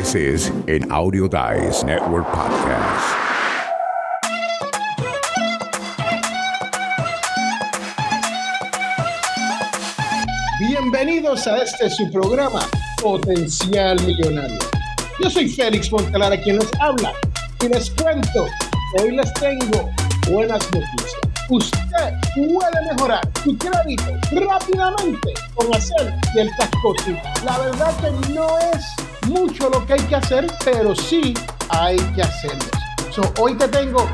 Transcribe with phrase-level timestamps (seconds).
[0.00, 3.04] This is an Audio Dice Network podcast.
[10.58, 12.66] Bienvenidos a este su programa,
[13.02, 14.58] Potencial Millonario.
[15.22, 17.12] Yo soy Félix Montelara quien les habla
[17.62, 18.46] y les cuento,
[19.02, 19.90] hoy les tengo
[20.30, 21.20] buenas noticias.
[21.50, 27.44] Usted puede mejorar su crédito rápidamente con hacer ciertas cositas.
[27.44, 31.34] La verdad que no es mucho lo que hay que hacer, pero sí
[31.68, 32.64] hay que hacerlo.
[33.38, 34.06] hoy te tengo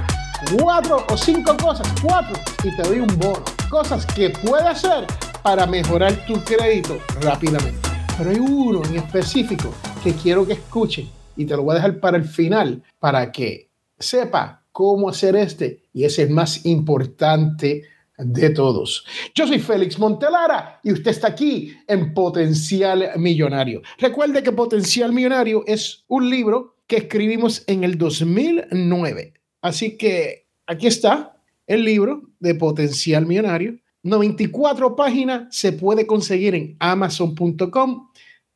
[0.58, 3.42] cuatro o cinco cosas, cuatro, y te doy un bono.
[3.70, 5.06] Cosas que puedes hacer
[5.42, 7.88] para mejorar tu crédito rápidamente.
[8.18, 9.72] Pero hay uno en específico
[10.02, 13.70] que quiero que escuchen y te lo voy a dejar para el final para que
[13.98, 17.82] sepa cómo hacer este y es el más importante
[18.18, 19.04] de todos.
[19.34, 23.82] Yo soy Félix Montelara y usted está aquí en Potencial Millonario.
[23.98, 29.34] Recuerde que Potencial Millonario es un libro que escribimos en el 2009.
[29.60, 33.76] Así que aquí está el libro de Potencial Millonario.
[34.02, 38.08] 94 páginas se puede conseguir en amazon.com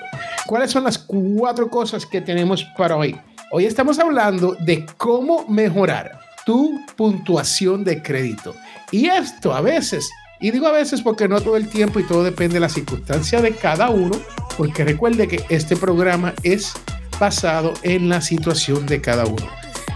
[0.48, 3.16] ¿Cuáles son las cuatro cosas que tenemos para hoy?
[3.52, 8.56] Hoy estamos hablando de cómo mejorar tu puntuación de crédito.
[8.92, 12.24] Y esto a veces, y digo a veces porque no todo el tiempo y todo
[12.24, 14.16] depende de la circunstancia de cada uno,
[14.58, 16.74] porque recuerde que este programa es
[17.20, 19.48] basado en la situación de cada uno.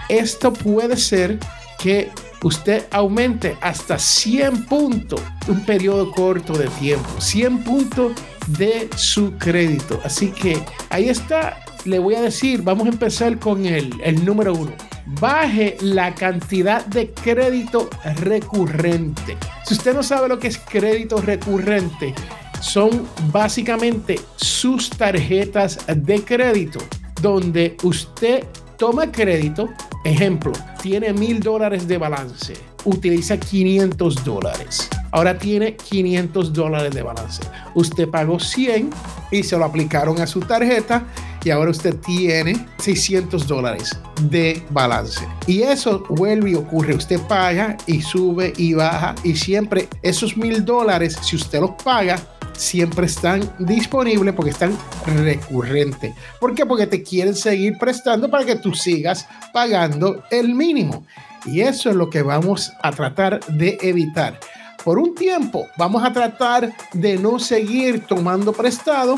[0.09, 1.39] Esto puede ser
[1.79, 2.09] que
[2.43, 8.13] usted aumente hasta 100 puntos un periodo corto de tiempo, 100 puntos
[8.47, 9.99] de su crédito.
[10.03, 14.53] Así que ahí está, le voy a decir, vamos a empezar con el, el número
[14.53, 14.71] uno
[15.19, 17.89] baje la cantidad de crédito
[18.21, 19.37] recurrente.
[19.65, 22.13] Si usted no sabe lo que es crédito recurrente,
[22.59, 26.79] son básicamente sus tarjetas de crédito
[27.21, 28.45] donde usted
[28.77, 29.69] toma crédito,
[30.03, 30.51] ejemplo,
[30.81, 32.53] tiene mil dólares de balance,
[32.85, 34.89] utiliza 500 dólares.
[35.11, 37.41] Ahora tiene 500 dólares de balance.
[37.73, 38.89] Usted pagó 100
[39.31, 41.05] y se lo aplicaron a su tarjeta
[41.47, 45.25] y ahora usted tiene 600 dólares de balance.
[45.45, 46.93] Y eso vuelve y ocurre.
[46.93, 52.19] Usted paga y sube y baja y siempre esos mil dólares, si usted los paga,
[52.51, 54.77] siempre están disponibles porque están
[55.23, 56.13] recurrentes.
[56.41, 56.65] ¿Por qué?
[56.65, 61.05] Porque te quieren seguir prestando para que tú sigas pagando el mínimo.
[61.45, 64.37] Y eso es lo que vamos a tratar de evitar.
[64.83, 69.17] Por un tiempo vamos a tratar de no seguir tomando prestado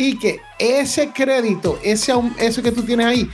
[0.00, 3.30] y que ese crédito, ese, eso que tú tienes ahí,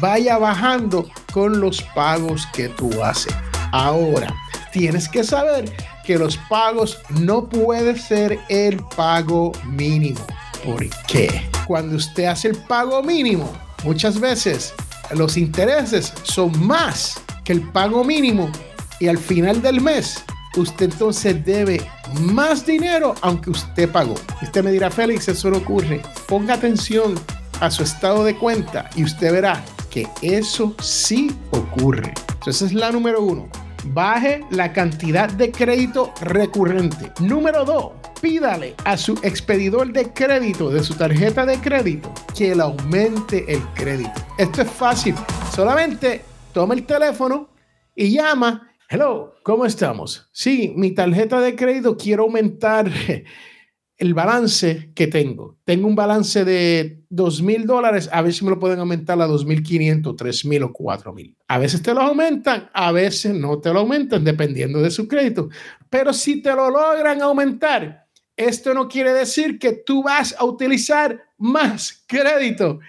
[0.00, 3.34] vaya bajando con los pagos que tú haces.
[3.72, 4.32] Ahora,
[4.72, 5.74] tienes que saber
[6.06, 10.24] que los pagos no puede ser el pago mínimo.
[10.64, 11.50] ¿Por qué?
[11.66, 13.52] Cuando usted hace el pago mínimo,
[13.82, 14.72] muchas veces
[15.16, 18.48] los intereses son más que el pago mínimo
[19.00, 20.22] y al final del mes
[20.56, 21.80] usted entonces debe
[22.20, 24.14] más dinero aunque usted pagó.
[24.42, 26.00] Usted me dirá, Félix, eso no ocurre.
[26.26, 27.14] Ponga atención
[27.60, 32.12] a su estado de cuenta y usted verá que eso sí ocurre.
[32.32, 33.48] Entonces es la número uno.
[33.86, 37.12] Baje la cantidad de crédito recurrente.
[37.20, 42.62] Número dos, pídale a su expedidor de crédito, de su tarjeta de crédito, que le
[42.62, 44.20] aumente el crédito.
[44.38, 45.14] Esto es fácil.
[45.54, 47.48] Solamente toma el teléfono
[47.94, 50.28] y llama Hello, ¿cómo estamos?
[50.32, 52.90] Sí, mi tarjeta de crédito quiero aumentar
[53.96, 55.56] el balance que tengo.
[55.64, 59.26] Tengo un balance de dos mil dólares, a ver si me lo pueden aumentar a
[59.26, 61.34] dos mil quinientos, tres mil o cuatro mil.
[61.48, 65.48] A veces te lo aumentan, a veces no te lo aumentan, dependiendo de su crédito.
[65.88, 68.06] Pero si te lo logran aumentar,
[68.36, 72.80] esto no quiere decir que tú vas a utilizar más crédito.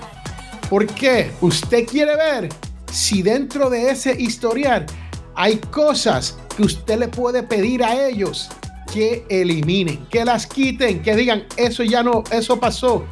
[0.70, 1.31] ¿Por qué?
[1.43, 2.49] Usted quiere ver
[2.91, 4.87] si dentro de ese historial
[5.35, 8.49] hay cosas que usted le puede pedir a ellos
[8.91, 13.05] que eliminen, que las quiten, que digan, eso ya no, eso pasó.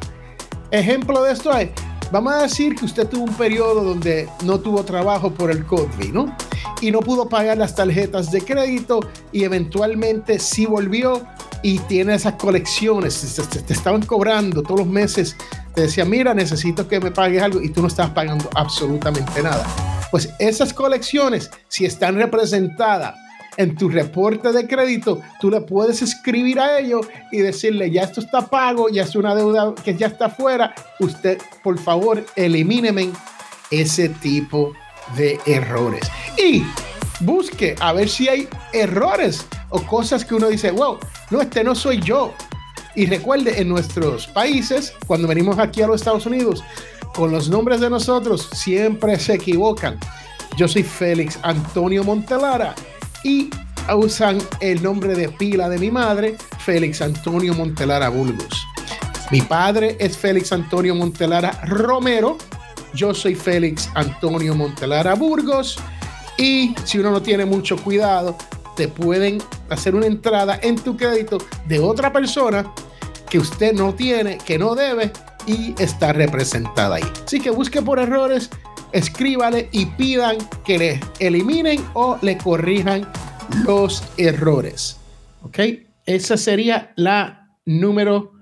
[0.73, 1.69] Ejemplo de esto es,
[2.11, 6.11] vamos a decir que usted tuvo un periodo donde no tuvo trabajo por el COVID,
[6.11, 6.35] ¿no?
[6.81, 8.99] Y no pudo pagar las tarjetas de crédito
[9.31, 11.27] y eventualmente sí volvió
[11.61, 15.37] y tiene esas colecciones, te, estaban cobrando todos los meses,
[15.75, 19.63] te decía, mira, necesito que me pagues algo y tú no estás pagando absolutamente nada.
[20.09, 23.13] Pues esas colecciones, si están representadas
[23.57, 28.21] en tu reporte de crédito, tú le puedes escribir a ellos y decirle, ya esto
[28.21, 33.11] está pago, ya es una deuda que ya está fuera, usted por favor elimíneme
[33.71, 34.73] ese tipo
[35.15, 36.09] de errores.
[36.37, 36.63] Y
[37.19, 40.97] busque a ver si hay errores o cosas que uno dice, wow,
[41.29, 42.33] no, este no soy yo.
[42.95, 46.63] Y recuerde, en nuestros países, cuando venimos aquí a los Estados Unidos,
[47.15, 49.99] con los nombres de nosotros siempre se equivocan.
[50.57, 52.75] Yo soy Félix Antonio Montelara
[53.23, 53.49] y
[53.95, 58.65] usan el nombre de pila de mi madre, Félix Antonio Montelara Burgos.
[59.31, 62.37] Mi padre es Félix Antonio Montelara Romero.
[62.93, 65.79] Yo soy Félix Antonio Montelara Burgos.
[66.37, 68.37] Y si uno no tiene mucho cuidado,
[68.75, 71.37] te pueden hacer una entrada en tu crédito
[71.67, 72.71] de otra persona
[73.29, 75.11] que usted no tiene, que no debe
[75.47, 77.03] y está representada ahí.
[77.25, 78.49] Así que busque por errores,
[78.93, 83.07] escríbale y pidan que le eliminen o le corrijan
[83.65, 84.97] los errores.
[85.41, 85.59] ¿Ok?
[86.05, 88.33] Esa sería la número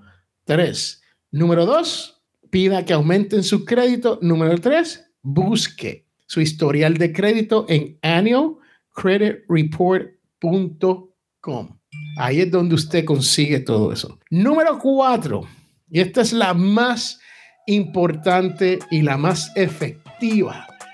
[0.46, 1.02] 3.
[1.32, 4.20] Número 2, pida que aumenten su crédito.
[4.22, 8.56] Número 3, busque su historial de crédito en Annual
[8.94, 10.12] Credit Report
[11.40, 11.78] Com.
[12.18, 14.20] Ahí es donde usted consigue todo eso.
[14.30, 15.42] Número cuatro,
[15.90, 17.20] y esta es la más
[17.68, 20.01] importante y la más efectiva.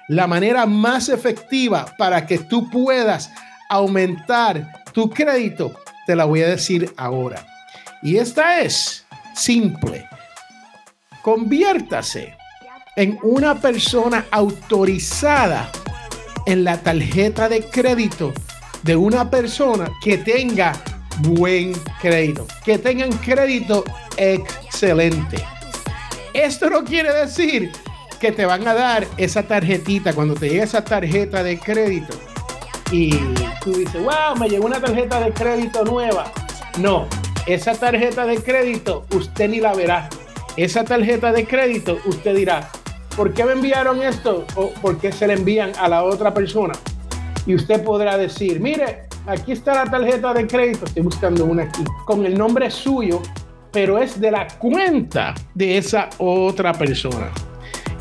[0.07, 3.29] La manera más efectiva para que tú puedas
[3.69, 5.74] aumentar tu crédito,
[6.06, 7.45] te la voy a decir ahora.
[8.01, 10.07] Y esta es simple.
[11.21, 12.38] Conviértase
[12.95, 15.69] en una persona autorizada
[16.45, 18.33] en la tarjeta de crédito
[18.83, 20.71] de una persona que tenga
[21.19, 23.83] buen crédito, que tengan crédito
[24.15, 25.44] excelente.
[26.33, 27.71] Esto no quiere decir
[28.19, 32.17] que te van a dar esa tarjetita cuando te llega esa tarjeta de crédito
[32.91, 33.15] y
[33.63, 36.31] tú dices, wow, me llegó una tarjeta de crédito nueva.
[36.79, 37.07] No,
[37.45, 40.09] esa tarjeta de crédito usted ni la verá.
[40.55, 42.69] Esa tarjeta de crédito usted dirá,
[43.15, 44.45] ¿por qué me enviaron esto?
[44.56, 46.73] ¿O por qué se le envían a la otra persona?
[47.47, 51.83] y usted podrá decir, mire, aquí está la tarjeta de crédito, estoy buscando una aquí,
[52.06, 53.21] con el nombre suyo,
[53.71, 57.31] pero es de la cuenta de esa otra persona.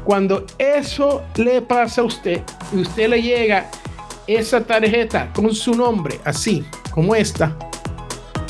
[0.06, 2.40] Cuando eso le pasa a usted
[2.72, 3.68] y usted le llega
[4.28, 7.56] esa tarjeta con su nombre, así como esta,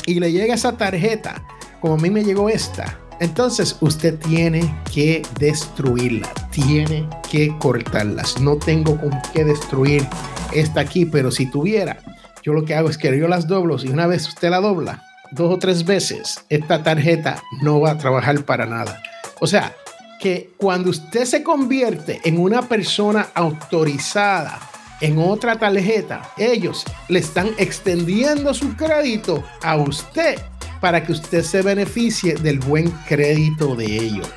[0.05, 1.43] y le llega esa tarjeta,
[1.81, 8.39] como a mí me llegó esta, entonces usted tiene que destruirla, tiene que cortarlas.
[8.39, 10.07] No tengo con qué destruir
[10.53, 11.97] esta aquí, pero si tuviera,
[12.43, 15.03] yo lo que hago es que yo las doblo y una vez usted la dobla,
[15.31, 19.01] dos o tres veces, esta tarjeta no va a trabajar para nada.
[19.39, 19.73] O sea,
[20.19, 24.59] que cuando usted se convierte en una persona autorizada
[25.01, 30.39] en otra tarjeta, ellos le están extendiendo su crédito a usted
[30.81, 34.27] para que usted se beneficie del buen crédito de ellos.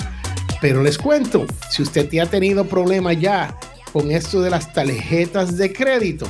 [0.60, 3.56] Pero les cuento, si usted te ha tenido problemas ya
[3.92, 6.26] con esto de las tarjetas de crédito,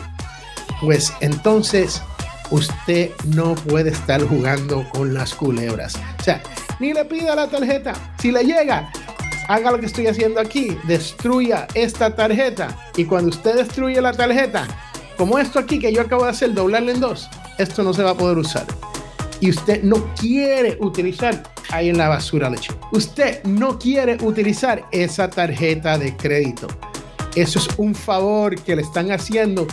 [0.81, 2.01] pues entonces
[2.51, 5.97] usted no puede estar jugando con las culebras.
[6.21, 6.43] O sea,
[6.79, 7.93] ni le pida la tarjeta.
[8.21, 8.91] Si le llega,
[9.51, 10.77] haga lo que estoy haciendo aquí.
[10.85, 12.77] Destruya esta tarjeta.
[12.97, 14.67] Y cuando usted destruye la tarjeta,
[15.17, 17.29] como esto aquí que yo acabo de hacer, doblarle en dos,
[17.59, 18.65] esto no se va a poder usar
[19.41, 22.73] y usted no quiere utilizar ahí en la basura leche.
[22.93, 26.69] Usted no quiere utilizar esa tarjeta de crédito.
[27.35, 29.67] Eso es un favor que le están haciendo.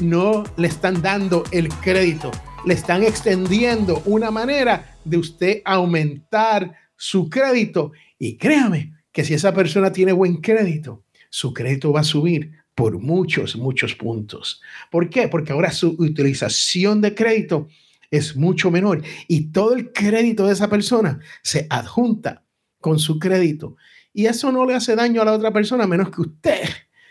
[0.00, 2.30] No le están dando el crédito.
[2.64, 7.92] Le están extendiendo una manera de usted aumentar su crédito.
[8.18, 12.98] Y créame que si esa persona tiene buen crédito, su crédito va a subir por
[12.98, 14.60] muchos, muchos puntos.
[14.90, 15.26] ¿Por qué?
[15.26, 17.66] Porque ahora su utilización de crédito
[18.10, 22.44] es mucho menor y todo el crédito de esa persona se adjunta
[22.78, 23.76] con su crédito.
[24.12, 26.68] Y eso no le hace daño a la otra persona a menos que usted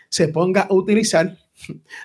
[0.08, 1.36] se ponga a utilizar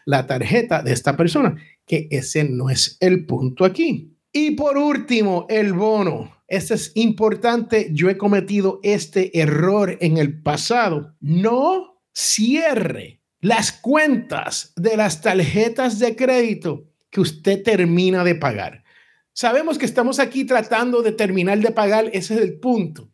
[0.06, 4.18] la tarjeta de esta persona, que ese no es el punto aquí.
[4.34, 6.41] Y por último, el bono.
[6.52, 7.92] Este es importante.
[7.94, 11.16] Yo he cometido este error en el pasado.
[11.22, 18.84] No cierre las cuentas de las tarjetas de crédito que usted termina de pagar.
[19.32, 23.10] Sabemos que estamos aquí tratando de terminar de pagar, ese es el punto,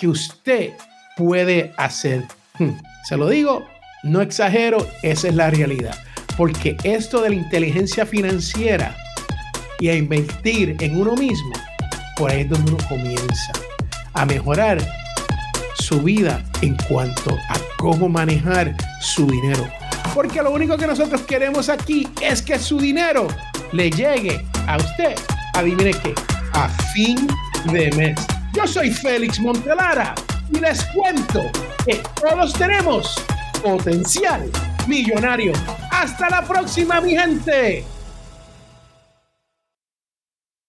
[0.00, 0.72] que usted
[1.16, 2.24] puede hacer.
[2.58, 2.72] Hmm,
[3.08, 3.64] se lo digo,
[4.02, 5.94] no exagero, esa es la realidad.
[6.38, 8.96] Porque esto de la inteligencia financiera
[9.80, 11.52] y a invertir en uno mismo,
[12.16, 13.52] por ahí es donde uno comienza
[14.14, 14.78] a mejorar
[15.80, 19.68] su vida en cuanto a cómo manejar su dinero.
[20.14, 23.26] Porque lo único que nosotros queremos aquí es que su dinero
[23.72, 25.16] le llegue a usted,
[25.54, 26.14] adivine qué,
[26.52, 27.26] a fin
[27.72, 28.16] de mes.
[28.52, 30.14] Yo soy Félix Montelara
[30.52, 31.50] y les cuento
[31.84, 33.16] que todos tenemos
[33.60, 34.48] potencial
[34.86, 35.52] millonario.
[36.00, 37.84] Hasta la próxima, mi gente.